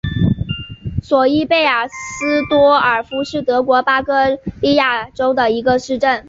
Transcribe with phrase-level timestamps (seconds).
[1.03, 6.19] 索伊贝尔斯多尔夫是德国巴伐利亚州的一个市镇。